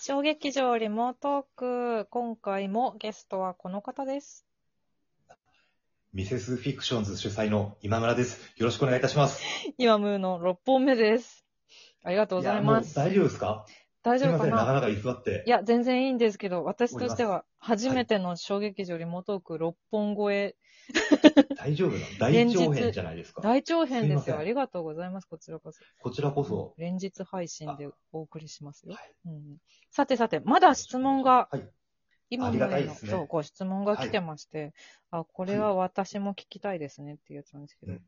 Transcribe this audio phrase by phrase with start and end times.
[0.00, 4.46] 小劇場リモートーク、今回もゲストはこの方です。
[6.12, 8.52] ミセスフィクションズ主催の今村です。
[8.56, 9.42] よろしくお願いいたします。
[9.76, 11.44] 今、ムーの6本目です。
[12.04, 12.96] ありがとうございます。
[12.96, 13.66] やもう大丈夫ですか？
[14.08, 15.44] 大丈夫かすいません、なかななか居座って。
[15.46, 20.56] いや、全然いいんですけど、私としては初めての小劇場リモートーク6本超え、
[21.56, 22.04] 大丈夫なの？
[22.18, 23.42] 大長編じゃないですか？
[23.42, 24.36] 大長編ですよ。
[24.36, 25.26] すありがとうございます。
[25.26, 25.80] こちらこそ。
[26.00, 26.74] こちらこそ。
[26.78, 28.94] 連日配信でお送りしますよ。
[28.94, 29.58] はいうん、
[29.90, 31.68] さてさて、まだ質問が、はい。
[32.30, 34.72] 今のねそう、ご質問が来てまして、
[35.10, 38.02] あ、これは私も聞きたいですねっていうやつなんですけど、うん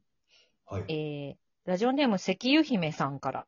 [0.67, 0.85] はい。
[0.89, 3.47] えー、ラジオネーム石油姫さんから。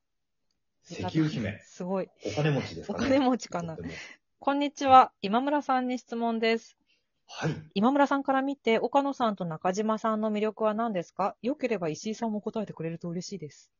[0.88, 1.58] 石油姫。
[1.64, 2.08] すごい。
[2.26, 3.06] お金持ちですかね。
[3.06, 3.76] お金持ちかな
[4.38, 5.12] こんにちは。
[5.22, 6.76] 今村さんに質問です。
[7.26, 7.54] はい。
[7.74, 11.36] 今村さんから見て、岡野さんと中島さんの魅力は何ですか？
[11.40, 13.70] 良ければ石井さんも答えてくれると嬉しいです。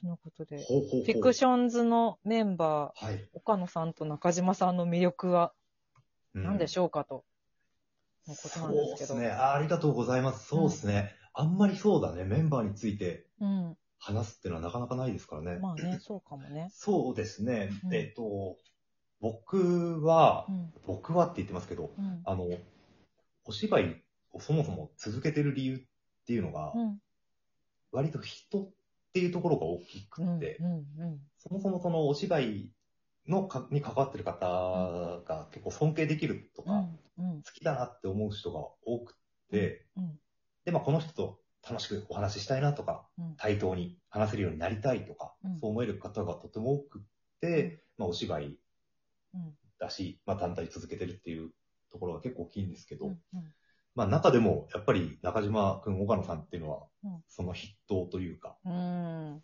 [0.00, 1.04] とのことで、ほうほうほう。
[1.04, 3.28] フィクションズのメンバー、はい。
[3.32, 5.52] 岡野さんと中島さんの魅力は
[6.34, 7.24] 何でしょょうかと、
[8.28, 9.14] のことそうなんですけど。
[9.14, 9.30] ですね。
[9.30, 10.46] あありがとうございます。
[10.46, 11.14] そうですね。
[11.32, 12.24] あんまりそうだね。
[12.24, 13.76] メンバーについてうん。
[14.02, 15.58] 話すっていうのはなかなかないですからね。
[15.60, 16.68] まあね、そうかもね。
[16.74, 17.70] そうですね。
[17.84, 18.56] うんえっと、
[19.20, 20.72] 僕はう、ん。
[20.84, 22.20] 僕はって言ってますけど、うん。
[22.24, 22.48] あの、
[23.44, 25.80] お芝居をそもそも続けてる理由っ
[26.26, 27.00] ていうのが、うん。
[27.92, 28.70] 割と人っ
[29.12, 30.36] ていうところが大きくうん。
[30.38, 30.58] って。
[31.38, 32.72] そもそもそのお芝居
[33.28, 34.40] のかに関わってる方
[35.24, 37.34] が結構尊敬できるとか、うん。
[37.34, 37.42] うん。
[37.44, 39.14] 好きだなって思う人が多く
[39.48, 40.18] て、うん。
[40.64, 43.34] で、まあこの人と楽しくお話ししたいなとか、うん。
[43.36, 47.02] 対等に話せるようになりたいとか、うんそう思える方がとても多く
[47.40, 48.58] て、まあお芝居
[49.34, 49.54] うん。
[49.78, 51.50] だし、まあ単体続けてるっていう
[51.90, 53.18] ところが結構大きいんですけど、うん。
[53.94, 59.42] まあ中でもやっぱり中島くん、岡野さんっていうのはうん、その筆頭というか、うん。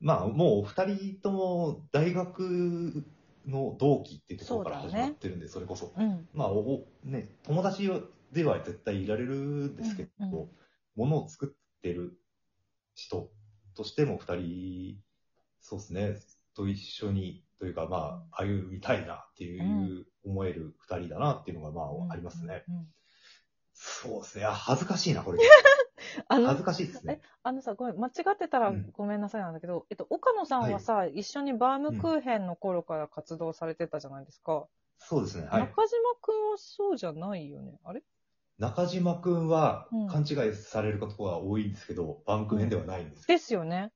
[0.00, 3.04] まあもうお二人とも大学
[3.46, 5.92] の同期っていうところから始まってるんで、それこそ。
[5.96, 6.28] うん。
[6.34, 7.90] まあお、ね、友達
[8.32, 10.48] では絶対いられるんですけど、うんうん
[10.96, 12.18] ものを作ってる
[12.94, 13.30] 人
[13.76, 14.98] としても二人、
[15.60, 16.16] そうですね、
[16.54, 22.64] と一緒に、というかまあ、歩みたいなっていう、思える二人だなっていうのがまあ、ありますね。
[22.68, 22.76] うん。
[22.76, 22.86] うん
[23.82, 24.44] そうですね。
[24.44, 25.38] あ、恥ずかしいな、これ。
[26.28, 27.20] 恥ず、かしいですね。
[27.42, 34.66] あのさ、ごめん、間違ってたらうんごめんなさいなんだけど、えっと、岡野さんはさ、一緒にバームクーヘンの頃から活動されてたじゃないですか。
[34.98, 35.46] そうですね。
[35.46, 35.60] はい。
[35.62, 37.78] 中島くんはそうじゃないよね。
[37.84, 38.02] あれ？
[38.60, 43.24] 中島くんはうん勘違いされることが多いんですけど、バンク編ではないんですよ。
[43.26, 43.90] ですよね。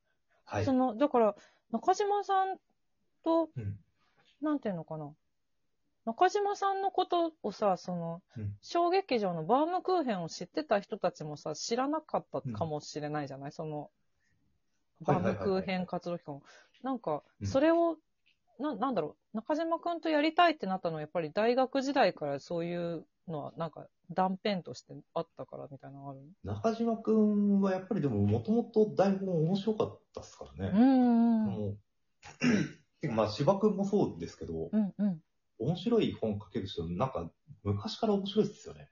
[0.45, 0.73] はいそ。
[0.73, 1.37] の、だから、
[1.71, 2.57] 中島さん
[3.23, 3.79] と、うん
[4.41, 5.11] なんていうのかな。
[6.05, 13.91] 中島さんのことをさ、その、うん小劇場のバームクーヘンを知ってた人たちもさ、知らなかったかもしれないじゃない、その、
[15.03, 16.43] バームクーヘン活動期間を。
[16.83, 17.99] なんか、うんそれを、
[18.59, 30.73] な、なんだろう、中島くんとやりたいってなったのは、やっぱり大学時代からそういうのは、なんか断片としてあったからみたいなのがある中島くんはやっぱりでももともと台本面白かったですからね。
[30.75, 31.79] うんうんう
[33.15, 35.21] まあ芝くんもそうですけど、うんうん。
[35.59, 37.31] 面白い本書ける人、なんか
[37.63, 38.89] 昔から面白いですよね。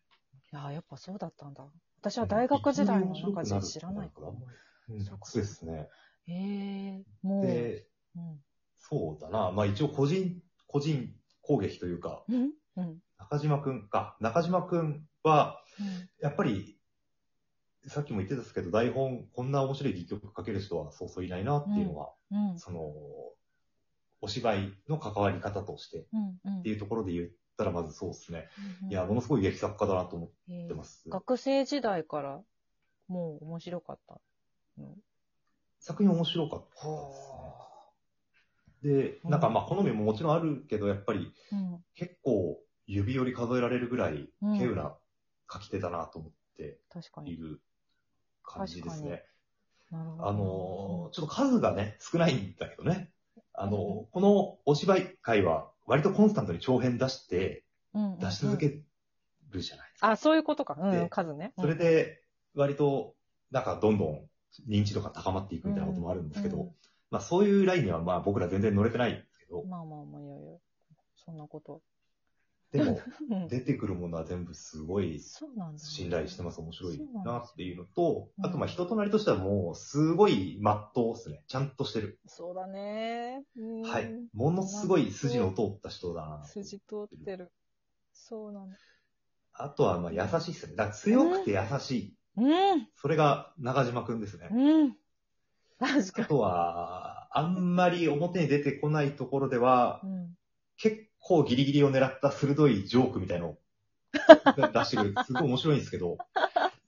[0.52, 1.64] いやーやっぱそうだったんだ。
[2.00, 4.28] 私は大学時代の中で知らないから。
[4.28, 5.88] うん、そうですね。
[6.26, 7.46] へえもう。
[7.46, 8.40] で、うん。
[8.76, 9.50] そうだな。
[9.50, 12.52] まあ一応個人、個人攻撃というか、うん？
[12.76, 12.98] うん。
[13.30, 14.16] 中島くんか。
[14.20, 16.78] 中島くんは、うんやっぱり、
[17.88, 22.58] さっきも言ってたんですけど、台本、こんな面白い戯曲書ける人はそうそういないなっていうのは、うん。
[22.58, 22.80] その、
[24.24, 28.48] お芝居の関わり方としてうんうんっていうところで言ったらまずそうですね。
[28.84, 30.30] うんいや、ものすごい劇作家だなと思っ
[30.68, 31.08] てます。
[31.08, 32.40] 学生時代から
[33.08, 34.20] もう面白かった
[34.78, 34.94] の？
[35.80, 36.92] 作品面白かったで
[38.84, 38.92] すね。
[38.94, 41.84] で、なんかまあ好みももちろんあるけど、やっぱりうん。
[41.96, 42.60] 結構
[42.92, 44.94] 指折り数えられるぐらい、うん稀有な
[45.52, 46.78] 書き手だなと思って。
[47.24, 47.60] いる
[48.44, 49.24] 感じですね。
[49.90, 49.96] あ
[50.32, 53.10] のーちょっと数がね、少ないんだけどね。
[53.54, 53.76] あのー
[54.10, 58.82] このお芝居会は割とコンスタントに長編出して、出し続け
[59.50, 60.10] るじゃないですか。
[60.10, 60.76] あ、そういうことか。
[60.78, 61.52] うん、で数ね。
[61.58, 62.22] それで、
[62.54, 63.14] 割と、
[63.50, 64.28] なんかどんどん
[64.68, 66.72] 認知度が高まっていくみたいなこともあるんですけど、
[67.10, 70.58] まあそういうラインにはまあ僕ら全然乗れてないんですけど、まあまあまあ、いやいや。
[71.24, 71.82] そんなこと。
[72.72, 75.78] でも、うん出てくるものは全部すごいそうなんだ。
[75.78, 81.44] 信頼してます、面白いなっていうのと、うんあとまあ人となりとしてはもうすごいまっとうですね。
[81.48, 82.18] ちゃんとしてる。
[82.26, 83.44] そうだね。
[83.56, 84.10] うんはい。
[84.32, 86.44] ものすごい筋の通った人だな。
[86.44, 87.52] 筋通ってる。
[88.12, 88.68] そうなの。
[89.54, 90.74] あとはまあ優しいですね。
[90.76, 92.16] だから強くて優しい。
[92.36, 92.42] う
[92.76, 92.88] ん。
[92.94, 94.48] それが中島くんですね。
[94.50, 94.96] うん。
[95.78, 100.36] 確かあとは、あんまり表に出てこないところではに。、う
[101.22, 101.28] ん。
[101.28, 103.58] 結構ギリギリを狙った鋭いジョークみたいのを
[104.56, 105.14] 出してくる。
[105.24, 106.18] すごい面白いんですけど、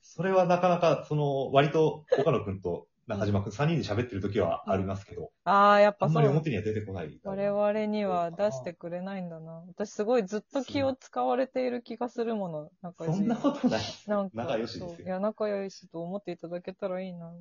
[0.02, 6.28] それはなかなか、その、割と岡野くんと中島くん3人で喋ってる時はありますけど、ああ、やっあんまり。
[6.28, 7.20] 表には出てこない。
[7.22, 9.62] 我々には出してくれないんだな。
[9.68, 12.70] 私すごいずっと気を使われている気がするもの。
[12.82, 13.82] なんかそんなことない。
[14.06, 15.06] なんか仲良しですよ。
[15.06, 17.28] いや、仲良しと思っていただけたらいいな。
[17.28, 17.34] うん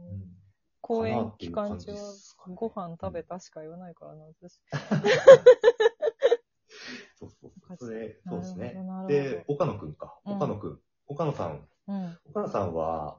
[0.86, 1.94] 公演期間中
[2.56, 4.60] ご飯食べたしか言わないからな、私。
[7.78, 8.76] それ、そうですね
[9.08, 10.18] で、岡野くんか。
[10.26, 10.80] うん岡野くん。
[11.08, 11.68] 岡野さん。
[11.88, 12.18] うん。
[12.26, 13.18] 岡野さんは、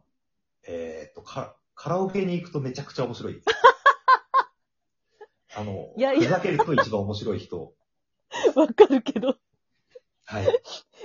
[0.66, 3.42] えーっと、かカラオケに行くとめちゃくちゃ面白い。
[5.56, 7.74] あの、いやいやふざけると一番面白い人。
[8.54, 9.36] わかるけど。
[10.26, 10.46] はい。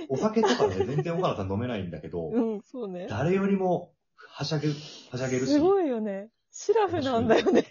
[0.07, 3.07] お酒とかね、全然岡野さん飲めないんだけど、 うん、そうね。
[3.09, 5.53] 誰よりもはしゃげ、はしゃげるし。
[5.53, 6.29] すごいよね。
[6.51, 7.63] シラフなんだよね。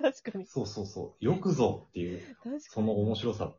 [0.00, 0.46] 確かに。
[0.46, 1.24] そうそうそう。
[1.24, 2.36] よくぞっていう。
[2.58, 3.54] その面白さ。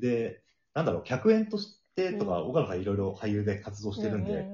[0.00, 0.42] で、
[0.74, 2.50] なんだろう、客演としてとか、うん。
[2.50, 4.46] 岡野さんいろいろ俳優で活動してるんで、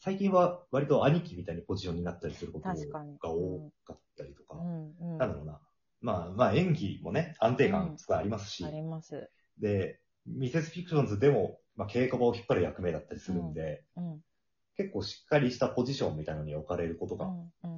[0.00, 2.74] 最近は割と兄貴みたいにポジションになったりすることが
[3.30, 5.60] 多かったりとか、なんだろうな。
[6.00, 9.30] まあ、まあ演技もね、安定感すごいありますし、あります。
[9.58, 14.20] で、ミセスフィクションズでも、まあ、稽古場を引っ張る役目だったりするんで、うん。
[14.76, 17.30] 結構しっかりしたポジションみたいなのに置かれることが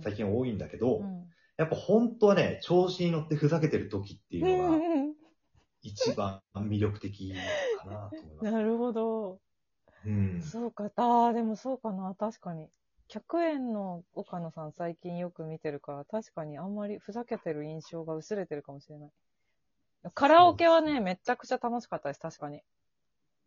[0.03, 1.27] 最近多いんだけど、うん。
[1.59, 5.16] やっぱ本当はね、調子に乗ってふざけてる時っていうのがうん
[5.87, 7.33] 一番魅力的
[7.79, 8.44] かなと思います。
[8.53, 9.38] なるほど。
[10.05, 10.43] うん。
[10.43, 10.91] そうか。
[10.97, 12.15] ああ、でもそうかな。
[12.15, 12.69] 確かに。
[13.09, 19.11] 100円の岡野さん最近よく見てるから、確かにあんまりふざけてる印象が薄れてるかもしれない。
[20.15, 22.62] カラオケはね、めちゃくちゃ楽しかったです、確かに。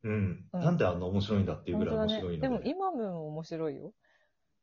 [0.03, 0.49] うん。
[0.53, 1.85] うんなんであんな面白いんだっていうぐ。
[1.85, 2.41] らい面白いので。
[2.41, 3.93] でも今も面白いよ。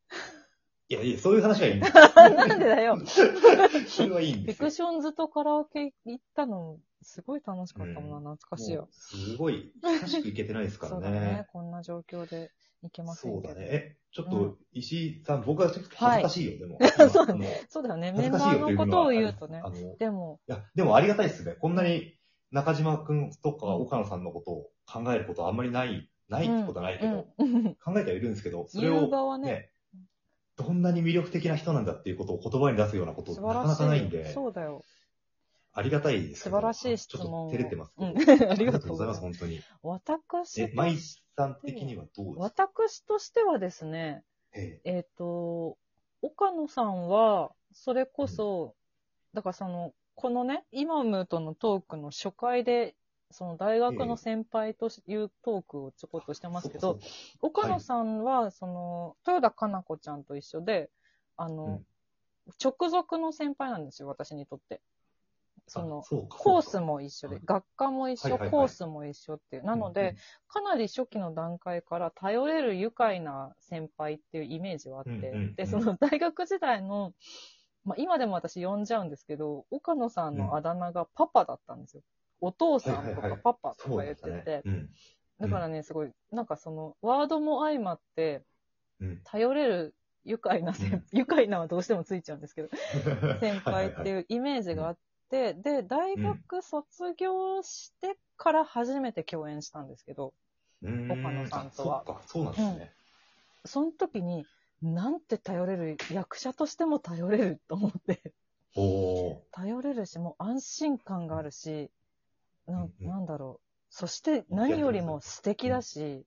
[0.88, 1.88] いやいや、そういう話はいいんだ。
[2.17, 2.99] なんでだよ。
[3.06, 4.70] それはいいんですよフィク。
[4.70, 8.88] ションズとカラオケ行ったの、すごい楽しかったもんな、うん懐かしいよ。
[8.91, 11.47] すごい、久しく行けてないですから そうだねね。。
[11.53, 12.50] こんな状況で
[12.82, 13.49] 行けませんけど。
[13.49, 13.67] そうだね。
[13.70, 16.79] え、ちょっうと、石井さん、僕はちょっと恥ずかしいよ、でも。
[17.08, 18.12] そ うあのそうだよね。
[18.12, 19.62] メンバーのことを言うとね
[19.99, 21.55] でも、や、でもありがたいですね。
[21.55, 22.19] こんなに
[22.50, 29.70] 中島くんとか岡野さんのことを考えることはあんまりない、ないってことはないけど、うんうん考えてはいるんですけど、それをねね、
[30.56, 33.32] どんなに魅力的な人なんだっていうことを言葉に出すようなこと。
[33.41, 34.82] なかなかないんで、そうだよ。
[35.76, 37.49] ありがたいです素晴らしい質問。
[37.49, 37.93] をちょっと照れてます。
[37.99, 38.14] うん。
[38.50, 39.20] ありがとうございます。
[39.20, 39.61] 本当に。
[39.82, 42.64] 私え、舞さん的にはどうですか？
[42.67, 44.25] 私としてはですね、
[44.55, 45.00] ええ。
[45.00, 45.76] っ、と、
[46.23, 48.75] 岡野さんは、それこそ、
[49.34, 52.96] だからその、このね、イマムとのトークの初回で、
[53.31, 57.06] その大学の先輩というトークをちょこっとしてえますけどそう、か。
[57.43, 60.90] 岡野さんは、その、豊田かな子ちゃんと一緒で、
[61.37, 61.87] あの、うん。
[62.62, 64.81] 直属の先輩なんですよ、私にとって。
[65.67, 69.64] そのコースも一緒ではい、学科も一緒、コースも一緒っていう。
[69.64, 70.17] なので、、
[70.49, 77.12] かなり初期の段階から頼れる愉快な先輩っていうイメージはあって、で、その大学時代の、
[77.85, 82.03] まあ、今でも私呼んじゃうんですけど、岡野さんのあだ名がパパだったんですよ。
[82.41, 84.62] お父さんとかパパとか言ってて、
[85.41, 88.43] だからね、すごい、なんかその、ワードも相まって、
[89.00, 89.20] うん。
[89.25, 89.94] 頼れる
[90.25, 91.05] 愉快な先、うん。
[91.12, 92.69] 愉快なはどうしてもついちゃうんですけど、
[93.41, 94.08] 先輩ってう。
[94.08, 95.00] いうイメージがあって、
[95.31, 100.34] で、大学卒業してから初めて共演したんですけど、
[100.82, 101.10] うん。
[101.10, 102.00] 岡野さんとは。
[102.00, 102.93] あそっか、そうなんですね。
[103.65, 104.46] その時に、
[104.82, 108.32] なんて頼れる、役者としても頼れると思って。
[109.53, 111.91] 頼れるし、もう安心感があるし、
[112.67, 113.08] なうんうん。
[113.08, 113.67] なんだろう。
[113.91, 116.24] そして何よりも素敵だし、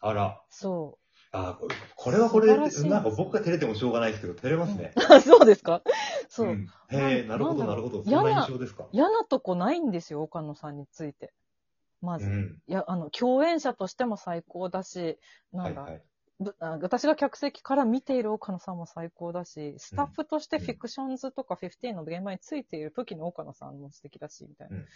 [0.00, 0.42] あら。
[0.50, 0.98] そ
[1.34, 4.92] あこれこれはこれで、素晴らしいなんか僕が照れてもしょうがないですけど、照れますね。
[4.96, 5.00] う。
[5.20, 5.82] そうですか？
[6.28, 6.46] そう。
[6.48, 8.02] んへえ、なるほど、なるほど。
[8.04, 8.84] そん嫌なな印象ですか？
[8.92, 11.32] 嫌なとこないんですよ、岡野さんについて。
[12.02, 12.26] まず。
[12.26, 12.58] うん。
[12.66, 15.18] いや、あの、共演者としても最高だし、
[15.52, 16.02] なんだ、はい
[16.60, 24.76] 私が客席から見ている岡野さんも最高だし、スタッフとしてフィクションズとか15の現場についている時の岡野さんも素敵だし、みたいな。
[24.76, 24.86] うん。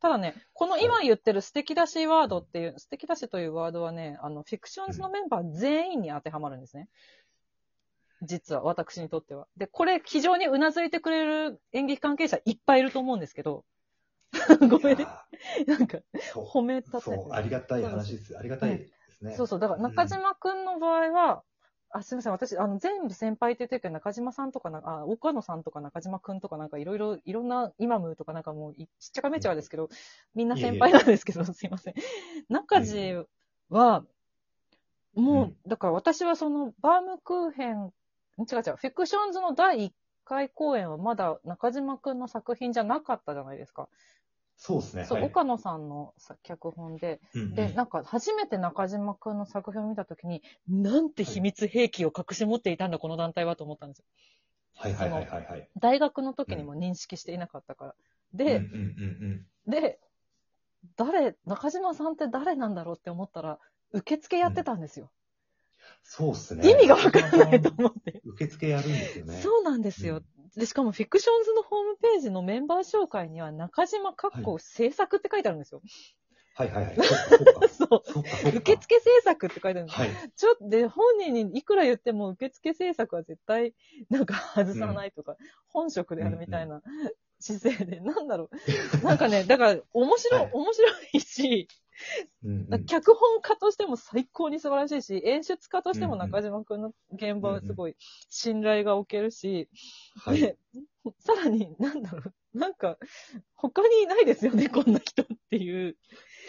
[0.00, 6.88] ただね、この今言ってる素敵だしワードっていう、素敵だしというワードはね、あの、フィクションズのメンバー全員に当てはまるんですね。
[8.22, 9.46] 実は、私にとっては。
[9.56, 13.64] で、これ非常にうなずいてくれる演劇関係者いっぱいいると思うんですけど、
[14.68, 15.06] ごめんね。
[15.66, 15.98] なんか、
[16.34, 17.04] 褒めたて。
[17.04, 18.36] そう、ありがたい話です。
[18.36, 18.90] ありがたい
[19.24, 19.36] ですね。
[19.36, 19.60] そうそう。
[19.60, 21.42] だから中島くんの場合は、
[21.90, 22.32] あ、すみません。
[22.32, 29.88] 私、あの、全部先輩って言ってるけど、中島さんとかな、あ、岡野さんとか中島くんとかなんかいろいろ、いろんな、イマムとかなんかもうい、ちっちゃかめっちゃかですけど、
[30.34, 31.94] みんな先輩なんですけど、すいません。
[32.48, 33.14] 中地
[33.70, 34.04] は、
[35.14, 37.92] もう、うんだから私はその、バームクーヘン、
[38.38, 39.92] 違う違う、フィクションズの第1
[40.24, 43.88] 回公演はまだ中島くんの作品じゃなかったじゃないですか。
[44.56, 45.04] そうですね。
[45.04, 54.04] そう、はい岡野さんのさ脚本で、うんうんで、なんか初めて中島くんの作品を見たときに、なんて秘密兵器を隠し持っていたんだ、この団体はと思ったんですよ。
[54.76, 55.68] はいはいはいはいはい。
[55.78, 57.94] 大学の時にも認識していなかったから。
[58.32, 58.72] で、うんうん
[59.66, 59.98] うんで、
[60.96, 63.58] 誰、中島さんって誰なんだろうって思ったら、
[63.92, 65.10] 受付やってたんですよ。
[66.02, 66.68] そうっすね。
[66.68, 68.20] 意味がわからないと思って。
[68.24, 69.40] 受付やるんですよね。
[69.40, 70.22] そうなんですよ。
[70.56, 75.82] で、しかもフィクションズのホームページのメンバー紹介には、中島かっこ制作って書いてあるんですよ。
[76.54, 76.96] はいはいはい。
[76.96, 78.48] そうか、そう。
[78.56, 80.06] 受付制作って書いてあるんですよ。
[80.06, 80.30] はい。
[80.36, 83.74] ちょっと、で、本人にいくら言っても受付制作は絶対、
[84.08, 85.36] なんか外さないとか、
[85.68, 86.80] 本職でやるみたいな
[87.40, 88.50] 姿勢で、なんだろ
[89.02, 89.04] う。
[89.04, 91.68] なんかね、だから、面白い、はい面白いし、
[92.44, 97.96] うんうん脚本家としても最高に素晴らしいし、演出家としても中島くんの現場はすごい
[98.28, 99.68] 信頼がおけるし、
[100.24, 100.40] はい。
[100.40, 100.56] で、
[101.18, 102.18] さらに、なんだろ
[102.54, 102.98] う、なんか、
[103.54, 105.96] 他にいないですよね、こんな人っていう。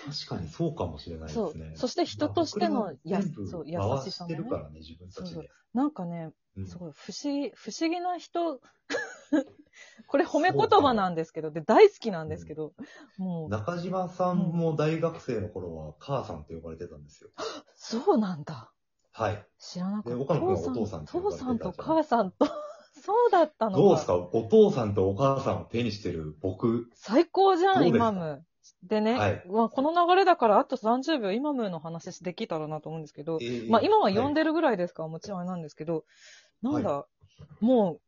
[0.04, 1.72] 確かにそうかもしれないでそうすね。。
[1.76, 4.46] そして人としてのや、そう優回しさもねしてる。
[4.50, 5.50] からね、自分たちそうで。
[5.74, 8.60] なんかね、うんすごい不思議、不思議な人、
[10.08, 12.74] これ褒め言葉なんですけど、で、大好きなんですけど、
[13.18, 17.30] もう、中島さんも大学生の頃は母さんって呼ばれてたんですよ。
[17.76, 18.72] そうなんだ。
[19.12, 19.46] はい。
[19.60, 20.10] 知らなかった。
[20.12, 22.46] で岡野君はお父さん父さんと母さんと、
[23.02, 23.78] そうだったのか。
[23.78, 24.16] どうですか？
[24.16, 26.90] お父さんとお母さんを手にしてる僕。
[26.94, 27.98] 最高じゃ、んですか？
[27.98, 28.46] イマム。
[28.84, 29.44] でね、はい。
[29.48, 36.06] まあ、この流れだからあと30秒イマムの話できたらなと思うんですけど、えーまあ今は読んで、でるぐらいですからもちろんなんですけど、
[36.62, 37.06] なんだ、
[37.60, 38.02] もう、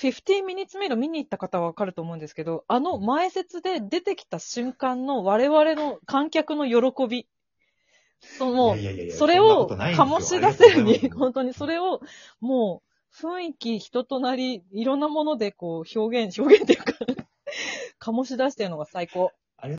[0.00, 7.26] 15ミニッツメイド見に行った方はわかると思うんですけど、あの前説で出てきた瞬間の我々の観客の喜び。
[8.20, 8.76] その、
[9.16, 12.00] それを醸し出せるに、本当にそれを、
[12.40, 12.90] もう、
[13.26, 16.92] 雰囲気、人となり、いろんなものでこう表現、表現っていうか、
[18.00, 19.32] 醸し出してるのが最高。